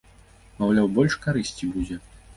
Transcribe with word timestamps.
Маўляў, 0.63 0.89
больш 0.97 1.19
карысці 1.27 1.71
будзе. 1.77 2.03